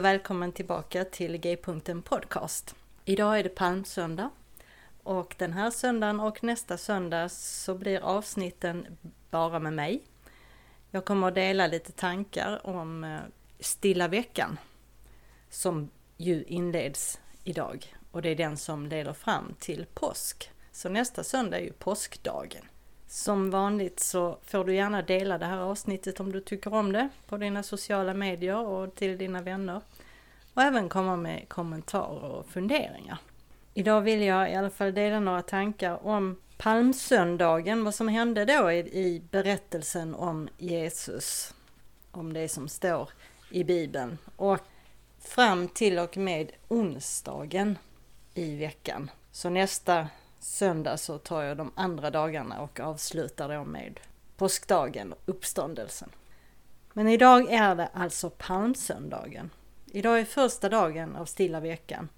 [0.00, 2.74] Och välkommen tillbaka till G-punkten Podcast.
[3.04, 4.30] Idag är det palmsöndag
[5.02, 8.98] och den här söndagen och nästa söndag så blir avsnitten
[9.30, 10.02] bara med mig.
[10.90, 13.20] Jag kommer att dela lite tankar om eh,
[13.58, 14.58] stilla veckan
[15.50, 20.50] som ju inleds idag och det är den som leder fram till påsk.
[20.72, 22.64] Så nästa söndag är ju påskdagen.
[23.12, 27.08] Som vanligt så får du gärna dela det här avsnittet om du tycker om det
[27.26, 29.80] på dina sociala medier och till dina vänner.
[30.54, 33.18] Och även komma med kommentarer och funderingar.
[33.74, 38.72] Idag vill jag i alla fall dela några tankar om palmsöndagen, vad som hände då
[38.72, 41.54] i, berättelsen om Jesus.
[42.10, 43.08] Om det som står
[43.50, 44.18] i Bibeln.
[44.36, 44.58] Och
[45.20, 47.78] fram till och med onsdagen
[48.34, 49.10] i veckan.
[49.32, 50.08] Så nästa
[50.40, 54.00] söndag så tar jag de andra dagarna och avslutar då med
[54.36, 56.08] påskdagen, och uppståndelsen.
[56.92, 59.50] Men idag är det alltså palmsöndagen.
[59.86, 62.08] Idag är första dagen av stilla veckan.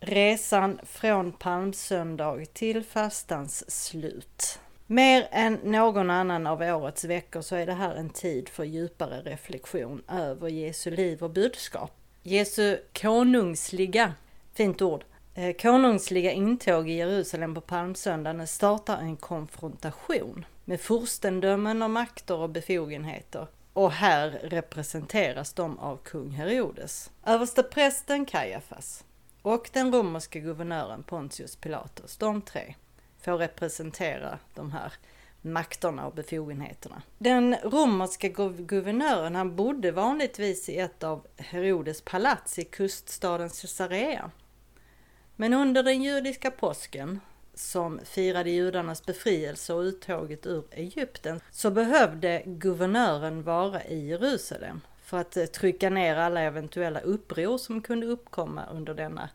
[0.00, 4.60] Resan från palmsöndag till fastans slut.
[4.86, 9.20] Mer än någon annan av årets veckor så är det här en tid för djupare
[9.20, 11.90] reflektion över Jesu liv och budskap.
[12.22, 14.14] Jesu konungsliga,
[14.54, 15.04] fint ord,
[15.38, 22.50] Eh, konungsliga intåg i Jerusalem på palmsöndagen startar en konfrontation med furstendömen och makter och
[22.50, 23.46] befogenheter.
[23.72, 27.10] Och här representeras de av kung Herodes.
[27.26, 29.04] Översteprästen Kajafas
[29.42, 32.74] och den romerske guvernören Pontius Pilatus, de tre,
[33.20, 34.92] får representera de här
[35.42, 37.02] makterna och befogenheterna.
[37.18, 38.28] Den romerska
[38.58, 44.30] guvernören han bodde vanligtvis i ett av Herodes palats i kuststaden Caesarea.
[45.40, 47.20] Men under den judiska påsken
[47.54, 55.18] som firade judarnas befrielse och uttåget ur Egypten så behövde guvernören vara i Jerusalem för
[55.18, 59.30] att eh, trycka ner alla eventuella uppror som kunde uppkomma under denna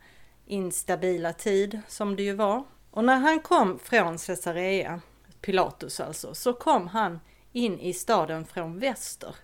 [0.46, 2.64] instabila tid som det ju var.
[2.92, 5.02] Och när han kom från Caesarea,
[5.42, 7.20] Pilatus alltså, så kom han
[7.52, 9.36] in i staden från väster.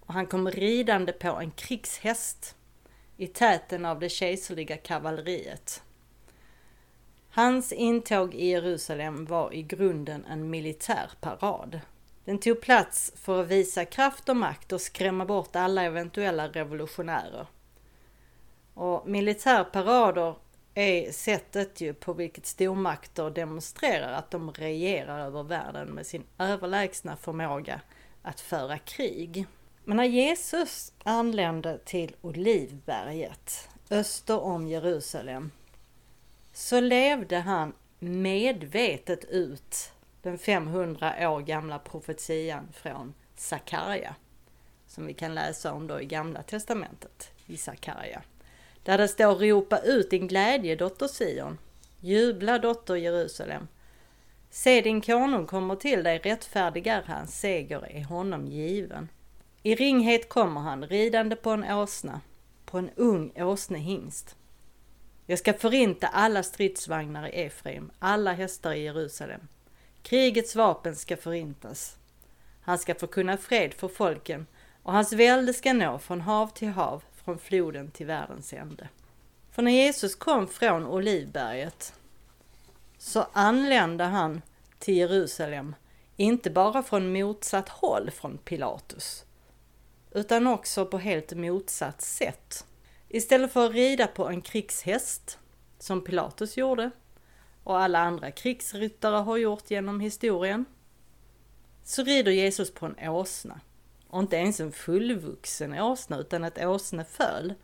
[0.00, 2.54] Och han kom ridande på en krigshäst
[3.20, 5.82] i täten av det kejserliga kavalleriet.
[7.30, 11.80] Hans intåg i Jerusalem var i grunden en militär parad.
[12.24, 17.46] Den tog plats för att visa kraft och makt och skrämma bort alla eventuella revolutionärer.
[18.74, 20.34] Och militärparader
[20.74, 27.16] är sättet ju på vilket stormakter demonstrerar att de regerar över världen med sin överlägsna
[27.16, 27.80] förmåga
[28.22, 29.46] att föra krig.
[29.88, 35.50] Men när Jesus anlände till Olivberget öster om Jerusalem
[36.52, 39.92] så levde han medvetet ut
[40.22, 44.14] den 500 år gamla profetian från Sakarja
[44.86, 48.22] som vi kan läsa om då i Gamla Testamentet i Sakarja.
[48.82, 51.58] Där det står ropa ut din glädje dotter Sion,
[52.00, 53.68] jubla dotter Jerusalem.
[54.50, 59.08] Se din konung kommer till dig, rättfärdig är hans seger är honom given.
[59.62, 62.20] I ringhet kommer han, ridande på en åsna,
[62.64, 64.36] på en ung åsnehingst.
[65.26, 69.40] Jag ska förinta alla stridsvagnar i Efraim, alla hästar i Jerusalem.
[70.02, 71.96] Krigets vapen ska förintas.
[72.60, 74.46] Han ska förkunna fred för folken
[74.82, 78.88] och hans välde ska nå från hav till hav, från floden till världens ände.
[79.50, 81.94] För när Jesus kom från Olivberget
[82.98, 84.42] så anlände han
[84.78, 85.74] till Jerusalem,
[86.16, 89.24] inte bara från motsatt håll från Pilatus,
[90.12, 92.66] utan också på helt motsatt sätt.
[93.08, 95.38] Istället för att rida på en krigshäst,
[95.78, 96.90] som Pilatus gjorde
[97.64, 100.64] och alla andra krigsryttare har gjort genom historien,
[101.84, 103.60] så rider Jesus på en åsna.
[104.08, 107.54] Och inte ens en fullvuxen åsna utan ett åsneföl.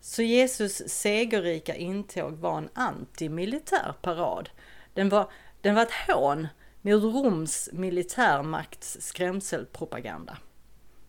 [0.00, 4.50] Så Jesus segerrika intåg var en antimilitär parad.
[4.94, 5.30] Den var,
[5.60, 6.48] den var ett hån
[6.82, 10.38] mot Roms militärmakts skrämselpropaganda.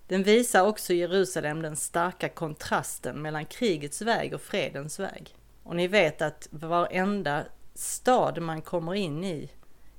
[0.10, 5.36] Den visar också Jerusalem den starka kontrasten mellan krigets väg och fredens väg.
[5.64, 9.52] Och ni vet att varenda stad man kommer in i,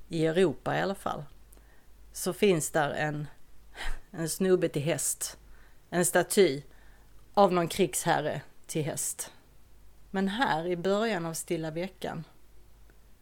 [0.09, 1.23] i Europa i alla fall,
[2.13, 3.27] så finns där en,
[4.11, 5.37] en snubbe till häst,
[5.89, 6.61] en staty
[7.33, 9.31] av någon krigsherre till häst.
[10.09, 12.23] Men här i början av stilla veckan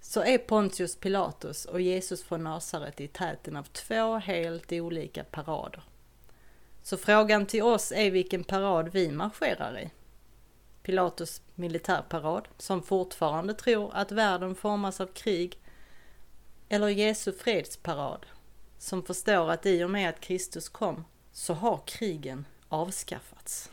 [0.01, 5.83] så är Pontius Pilatus och Jesus från Nasaret i täten av två helt olika parader.
[6.89, 9.89] Så frågan till oss är vilken parad vi marscherar i.
[10.83, 15.59] Pilatus militärparad, som fortfarande tror att världen formas av krig,
[16.69, 18.25] eller Jesu fredsparad,
[18.77, 23.71] som förstår att i och med att Kristus kom så har krigen avskaffats.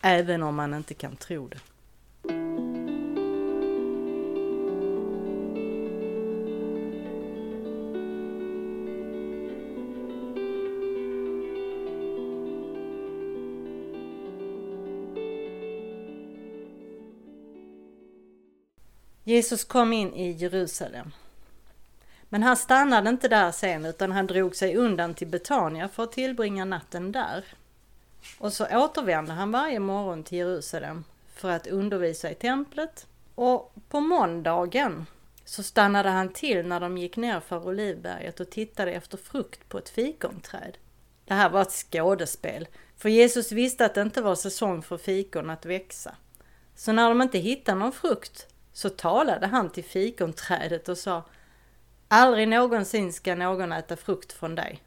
[0.00, 1.60] Även om man inte kan tro det.
[19.28, 21.12] Jesus kom in i Jerusalem.
[22.28, 26.12] Men han stannade inte där sen utan han drog sig undan till Betania för att
[26.12, 27.44] tillbringa natten där.
[28.38, 31.04] Och så återvände han varje morgon till Jerusalem
[31.34, 33.06] för att undervisa i templet.
[33.34, 35.06] Och på måndagen
[35.44, 39.78] så stannade han till när de gick ner för Olivberget och tittade efter frukt på
[39.78, 40.78] ett fikonträd.
[41.24, 45.50] Det här var ett skådespel, för Jesus visste att det inte var säsong för fikon
[45.50, 46.14] att växa.
[46.74, 48.46] Så när de inte hittade någon frukt
[48.78, 51.24] så talade han till fikonträdet och sa
[52.08, 54.82] Aldrig någonsin ska någon äta frukt från dig.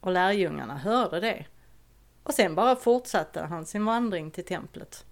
[0.00, 1.46] Och lärjungarna hörde det.
[2.22, 5.04] Och sen bara fortsatte han sin vandring till templet.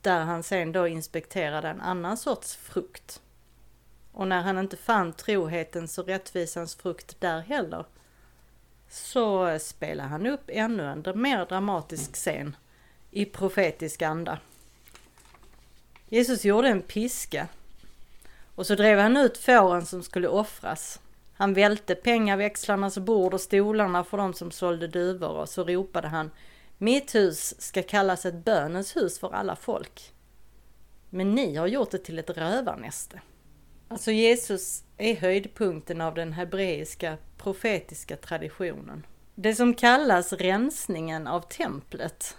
[0.00, 3.22] Där han sen då inspekterade en annan sorts frukt.
[4.12, 7.84] Och när han inte fann trohetens och rättvisans frukt där heller
[8.88, 12.56] så spelade han upp ännu en mer dramatisk scen
[13.10, 14.38] i profetisk anda.
[16.12, 17.48] Jesus gjorde en piska
[18.54, 21.00] och så drev han ut fåren som skulle offras.
[21.32, 26.30] Han välte pengaväxlarnas bord och stolarna för de som sålde duvor och så ropade han
[26.78, 30.12] Mitt hus ska kallas ett bönens hus för alla folk.
[31.10, 33.20] Men ni har gjort det till ett rövarnäste.
[33.88, 39.06] Alltså Jesus är höjdpunkten av den hebreiska profetiska traditionen.
[39.34, 42.36] Det som kallas rensningen av templet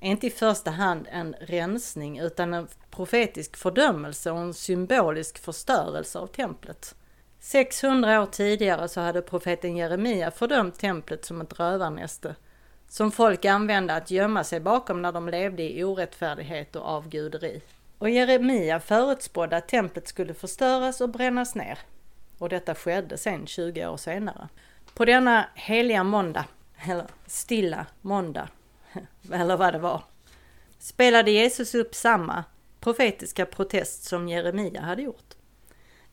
[0.00, 6.18] är inte i första hand en rensning utan en profetisk fördömelse och en symbolisk förstörelse
[6.18, 6.94] av templet.
[7.40, 12.34] 600 år tidigare så hade profeten Jeremia fördömt templet som ett rövarnäste
[12.90, 17.62] som folk använde att gömma sig bakom när de levde i orättfärdighet och avguderi.
[17.98, 21.78] Och Jeremia förutspådde att templet skulle förstöras och brännas ner.
[22.38, 24.48] Och detta skedde sen 20 år senare.
[24.94, 26.44] På denna heliga måndag,
[26.76, 28.48] eller stilla måndag,
[29.32, 30.04] eller vad det var,
[30.78, 32.44] spelade Jesus upp samma
[32.80, 35.34] profetiska protest som Jeremia hade gjort.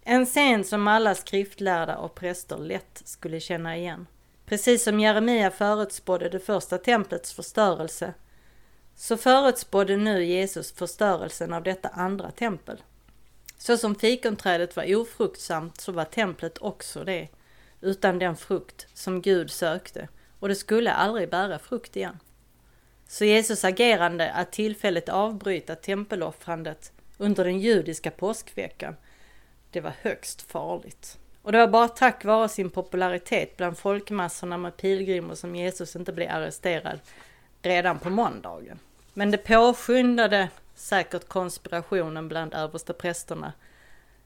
[0.02, 4.08] En scen som alla skriftlärda och präster lätt skulle känna igen.
[4.46, 8.14] Precis som Jeremia förutspådde det första templets förstörelse
[8.96, 12.82] så förutspådde nu Jesus förstörelsen av detta andra tempel.
[13.58, 17.28] Så som fikonträdet var ofruktsamt så var templet också det,
[17.82, 20.08] utan den frukt som Gud sökte
[20.40, 22.20] och det skulle aldrig bära frukt igen.
[23.08, 28.96] Så Jesus agerande att tillfälligt avbryta tempeloffrandet under den judiska påskveckan,
[29.72, 31.18] det var högst farligt.
[31.42, 36.14] Och det var bara tack vare sin popularitet bland folkmassorna med pilgrimer som Jesus inte
[36.14, 37.00] blev arresterad
[37.62, 38.80] redan på måndagen.
[39.14, 43.54] Men det påskyndade säkert konspirationen bland översteprästerna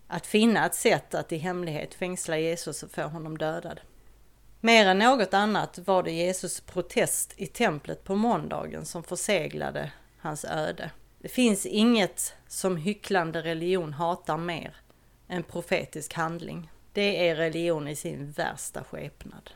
[0.08, 3.80] att finna ett sätt att i hemlighet fängsla Jesus och få honom dödad.
[4.64, 10.46] Mer än något annat var det Jesus protest i templet på måndagen som förseglade hans
[10.46, 10.92] öde.
[11.20, 14.76] Det finns inget som hycklande religion hatar mer
[15.28, 16.72] än profetisk handling.
[16.94, 19.50] Det är religion i sin värsta skepnad.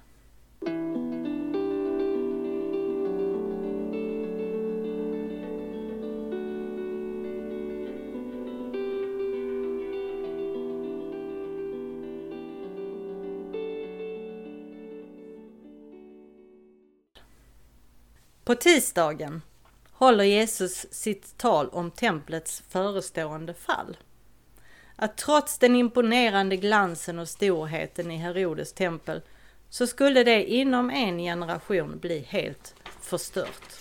[18.45, 19.41] På tisdagen
[19.91, 23.97] håller Jesus sitt tal om templets förestående fall.
[24.95, 29.21] att trots den imponerande glansen och storheten i Herodes tempel
[29.69, 33.75] så skulle det inom en generation bli helt förstört.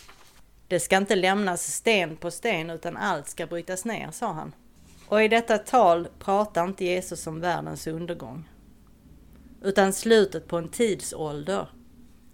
[0.69, 4.53] Det ska inte lämnas sten på sten utan allt ska brytas ner, sa han.
[5.09, 8.49] Och i detta tal pratar inte Jesus om världens undergång.
[9.63, 11.69] Utan slutet på en tidsålder.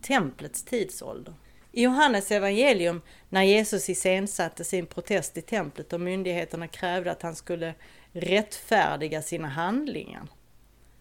[0.03, 1.35] Templets tidsålder.
[1.73, 7.37] I Johannes evangelium när Jesus iscensatte sin protest i templet och myndigheterna krävde att han
[7.37, 7.75] skulle
[8.13, 10.27] rättfärdiga sina handlingar.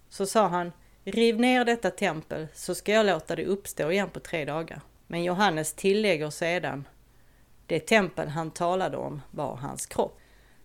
[0.10, 0.72] Så sa han,
[1.04, 4.82] riv ner detta tempel så ska jag låta det uppstå igen på tre dagar.
[5.08, 6.88] Men Johannes tillägger sedan,
[7.66, 10.20] det tempel han talade om var hans kropp.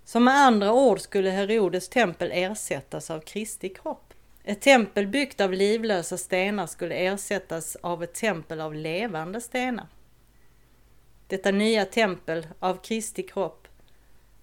[0.05, 4.14] Så med andra ord skulle Herodes tempel ersättas av Kristi kropp.
[4.47, 9.87] Ett tempel byggt av livlösa stenar skulle ersättas av ett tempel av levande stenar.
[11.27, 13.69] Detta nya tempel av Kristi kropp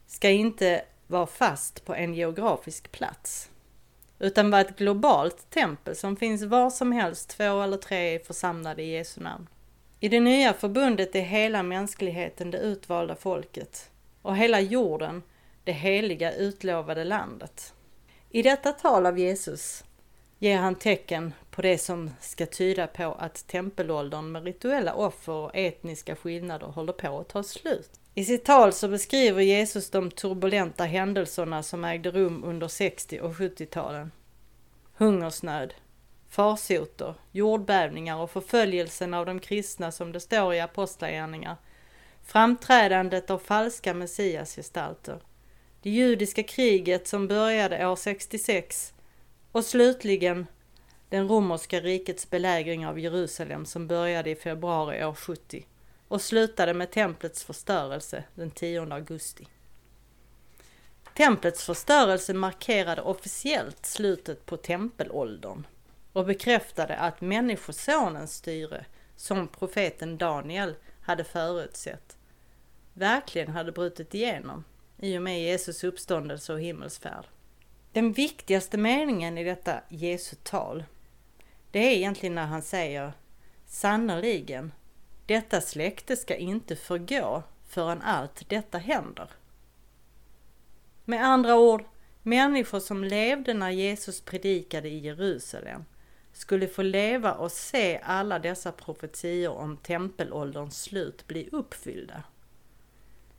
[0.07, 3.49] ska inte vara fast på en geografisk plats
[4.19, 8.91] utan vara ett globalt tempel som finns var som helst två eller tre församlade i
[8.91, 9.47] Jesu namn.
[9.99, 13.91] I det nya förbundet är hela mänskligheten det utvalda folket
[14.21, 15.23] och hela jorden
[15.63, 17.73] det heliga utlovade landet.
[18.29, 19.83] I detta tal av Jesus
[20.41, 25.51] ger han tecken på det som ska tyda på att tempelåldern med rituella offer och
[25.53, 27.89] etniska skillnader håller på att ta slut.
[28.13, 33.33] I sitt tal så beskriver Jesus de turbulenta händelserna som ägde rum under 60 och
[33.33, 34.11] 70-talen.
[34.97, 35.73] Hungersnöd,
[36.29, 41.55] farsoter, jordbävningar och förföljelsen av de kristna som det står i Apostlagärningar,
[42.23, 45.21] framträdandet av falska messiasgestalter,
[45.81, 48.93] det judiska kriget som började år 66
[49.51, 50.47] och slutligen
[51.09, 55.65] den romerska rikets belägring av Jerusalem som började i februari år 70
[56.07, 59.47] och slutade med templets förstörelse den 10 augusti.
[61.17, 65.67] Templets förstörelse markerade officiellt slutet på tempelåldern
[66.13, 72.17] och bekräftade att Människosonens styre, som profeten Daniel hade förutsett,
[72.93, 74.63] verkligen hade brutit igenom
[74.97, 77.25] i och med Jesus uppståndelse och himmelsfärd.
[77.93, 80.83] Den viktigaste meningen i detta Jesu tal,
[81.71, 83.13] det är egentligen när han säger
[83.65, 84.71] sannerligen,
[85.25, 89.29] detta släkte ska inte förgå förrän allt detta händer.
[91.05, 91.83] Med andra ord,
[92.23, 95.85] människor som levde när Jesus predikade i Jerusalem
[96.33, 102.23] skulle få leva och se alla dessa profetior om tempelålderns slut bli uppfyllda.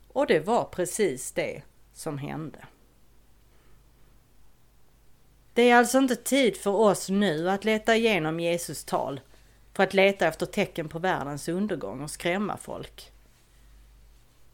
[0.07, 1.61] Och det var precis det
[1.93, 2.67] som hände.
[5.53, 9.21] Det är alltså inte tid för oss nu att leta igenom Jesus tal
[9.73, 13.11] för att leta efter tecken på världens undergång och skrämma folk.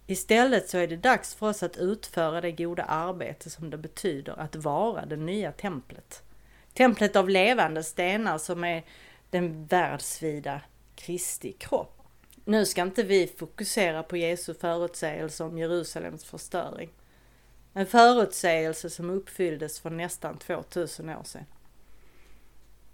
[0.08, 4.40] Istället så är det dags för oss att utföra det goda arbete som det betyder
[4.40, 6.24] att vara det nya templet.
[6.74, 8.86] Templet av levande stenar som är
[9.30, 10.62] den världsvida
[10.96, 12.02] Kristi kropp.
[12.46, 16.90] Nu ska inte vi fokusera på Jesu förutsägelse om Jerusalems förstöring.
[17.80, 21.46] En förutsägelse som uppfylldes för nästan 2000 år sedan.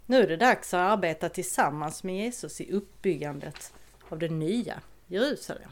[0.06, 3.72] Nu är det dags att arbeta tillsammans med Jesus i uppbyggandet
[4.08, 5.70] av det nya Jerusalem.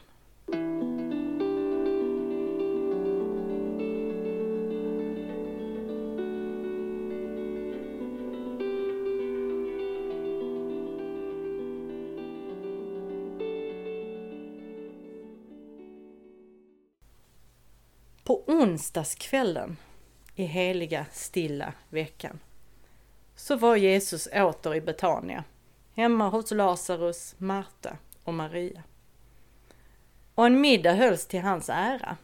[18.65, 19.77] Onsdagskvällen
[20.35, 22.39] i heliga stilla veckan
[23.35, 25.43] så var Jesus åter i Betania,
[25.95, 28.83] hemma hos Lazarus, Marta och Maria.
[30.35, 32.17] Och en middag hölls till hans ära.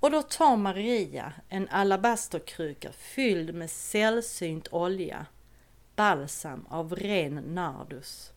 [0.00, 5.26] Och då tar Maria en alabasterkruka fylld med sällsynt olja,
[5.96, 8.32] balsam av ren nardus.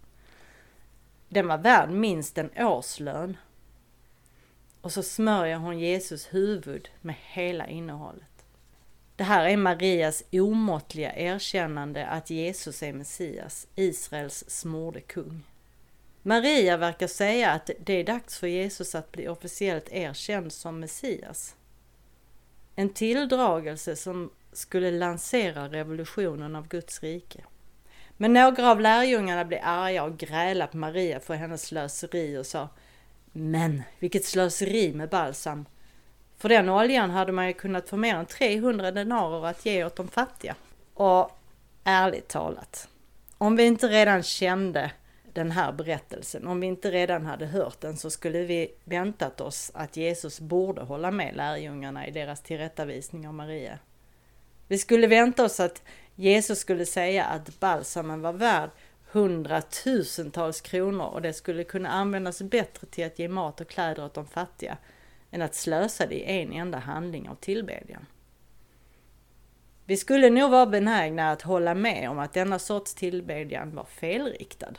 [1.29, 3.37] Den var värd minst en årslön
[4.83, 8.45] och så smörjer hon Jesus huvud med hela innehållet.
[9.15, 15.43] Det här är Marias omåttliga erkännande att Jesus är Messias, Israels smorde kung.
[16.21, 21.55] Maria verkar säga att det är dags för Jesus att bli officiellt erkänd som Messias.
[22.75, 27.43] En tilldragelse som skulle lansera revolutionen av Guds rike.
[28.17, 32.69] Men några av lärjungarna blev arga och grälade på Maria för hennes slöseri och sa
[33.33, 35.65] men vilket slöseri med balsam.
[36.37, 39.95] För den oljan hade man ju kunnat få mer än 300 denarer att ge åt
[39.95, 40.55] de fattiga.
[40.93, 41.39] Och
[41.83, 42.87] ärligt talat,
[43.37, 44.91] om vi inte redan kände
[45.33, 49.71] den här berättelsen, om vi inte redan hade hört den så skulle vi väntat oss
[49.73, 53.79] att Jesus borde hålla med lärjungarna i deras tillrättavisning av Maria.
[54.67, 55.81] Vi skulle vänta oss att
[56.15, 58.69] Jesus skulle säga att balsamen var värd
[59.13, 64.13] hundratusentals kronor och det skulle kunna användas bättre till att ge mat och kläder åt
[64.13, 64.77] de fattiga
[65.31, 68.05] än att slösa det i en enda handling av tillbedjan.
[69.85, 74.73] Vi skulle nog vara benägna att hålla med om att denna sorts tillbedjan var felriktad.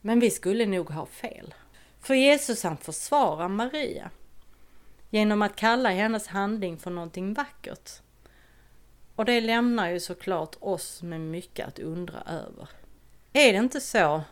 [0.00, 1.54] Men vi skulle nog ha fel.
[2.00, 4.10] För Jesus han försvarar Maria
[5.10, 7.90] genom att kalla hennes handling för någonting vackert.
[9.16, 12.68] Och det lämnar ju såklart oss med mycket att undra över.
[13.38, 14.22] Är det inte så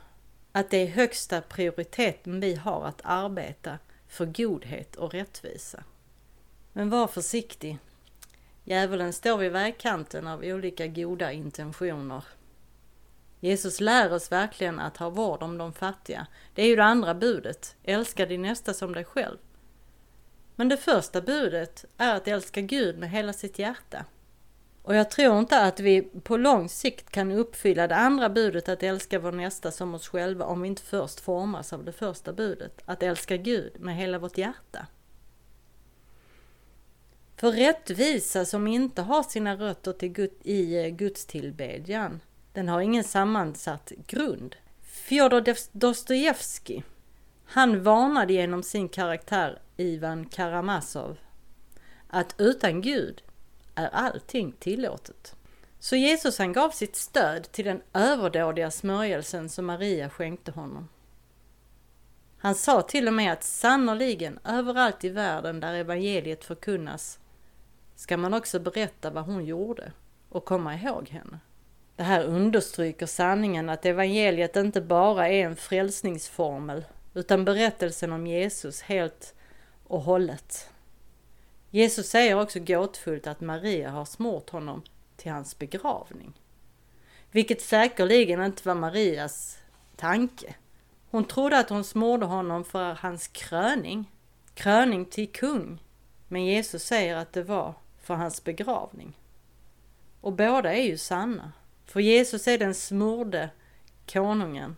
[0.53, 5.85] att det är högsta prioriteten vi har att arbeta för godhet och rättvisa?
[6.73, 7.79] Men var försiktig.
[8.65, 12.25] Djävulen står vid vägkanten av olika goda intentioner.
[13.41, 16.27] Jesus lär oss verkligen att ha vård om de fattiga.
[16.55, 17.77] Det är ju det andra budet.
[17.83, 19.39] Älska din nästa som dig själv.
[20.57, 24.05] Men det första budet är att älska Gud med hela sitt hjärta.
[24.85, 28.83] Och jag tror inte att vi på lång sikt kan uppfylla det andra budet att
[28.83, 32.83] älska vår nästa som oss själva om vi inte först formas av det första budet,
[32.85, 34.87] att älska Gud med hela vårt hjärta.
[37.37, 42.21] För rättvisa som inte har sina rötter till Gud, i eh, gudstillbedjan, Guds tillbedjan,
[42.53, 44.57] den har ingen sammansatt grund.
[44.83, 46.83] Fjodor Dostojevskij,
[47.45, 51.17] han varnade genom sin karaktär Ivan Karamazov
[52.09, 53.23] att utan Gud
[53.75, 55.37] är allting tillåtet.
[55.79, 60.89] Så Jesus han gav sitt stöd till den överdådiga smörjelsen som Maria skänkte honom.
[62.39, 67.19] Han sa till och med att sannoliken överallt i världen där evangeliet förkunnas
[67.97, 69.93] ska man också berätta vad hon gjorde
[70.29, 71.39] och komma ihåg henne.
[71.97, 76.85] Det här understryker sanningen att evangeliet inte bara är en frälsningsformel
[77.15, 79.35] utan berättelsen om Jesus helt
[79.85, 80.71] och hållet.
[81.75, 84.83] Jesus säger också gåtfullt att Maria har smort honom
[85.17, 86.33] till hans begravning.
[87.31, 89.59] Vilket säkerligen inte var Marias
[89.97, 90.55] tanke.
[91.11, 94.11] Hon trodde att hon smorde honom för hans kröning,
[94.55, 95.83] kröning till kung.
[96.29, 99.19] Men Jesus säger att det var för hans begravning.
[100.21, 101.53] Och båda är ju sanna.
[101.87, 103.51] För Jesus är den smorde
[104.13, 104.77] konungen.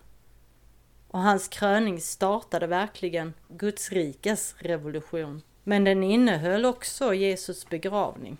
[1.08, 5.42] Och hans kröning startade verkligen Guds rikes revolution.
[5.68, 8.36] Men den innehöll också Jesus begravning.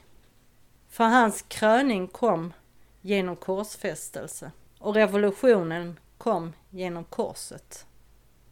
[0.89, 2.53] För hans kröning kom
[3.01, 7.87] genom korsfästelse och revolutionen kom genom korset.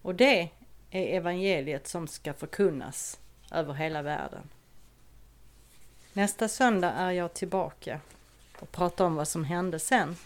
[0.03, 0.49] Och det
[0.91, 4.49] är evangeliet som ska förkunnas över hela världen.
[6.13, 8.01] Nästa söndag är jag tillbaka
[8.59, 10.17] och pratar om vad som hände sen.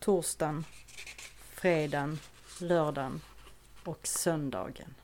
[0.00, 0.64] Torsdagen,
[1.50, 2.18] fredagen,
[2.60, 3.20] lördagen
[3.84, 4.94] och söndagen.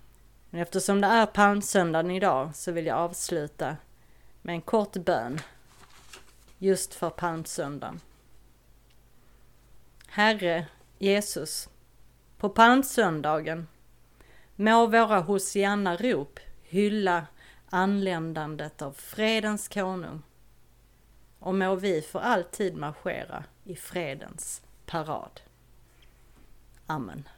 [0.54, 3.76] Men eftersom det är palmsöndagen idag så vill jag avsluta
[4.42, 5.40] med en kort bön
[6.58, 8.00] just för palmsöndagen.
[10.06, 10.66] Herre
[10.98, 11.68] Jesus,
[12.38, 13.68] på palmsöndagen
[14.56, 17.26] må våra Hosianna-rop hylla
[17.70, 20.22] anländandet av fredens konung
[21.38, 25.40] och må vi för alltid marschera i fredens parad.
[26.86, 27.28] Amen.